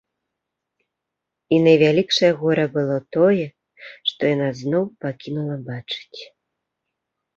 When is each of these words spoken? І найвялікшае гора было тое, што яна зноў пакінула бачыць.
І 1.55 1.59
найвялікшае 1.67 2.31
гора 2.41 2.65
было 2.77 2.97
тое, 3.17 3.45
што 4.13 4.21
яна 4.35 4.49
зноў 4.63 4.83
пакінула 5.07 5.57
бачыць. 5.73 6.21